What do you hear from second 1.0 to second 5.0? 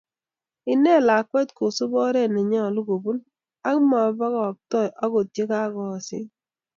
lakwet koosup oret ne nyolu kobun, ak ma pagaaktoi